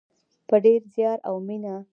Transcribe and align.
په 0.47 0.55
ډیر 0.63 0.81
زیار 0.93 1.17
او 1.29 1.35
مینه. 1.47 1.75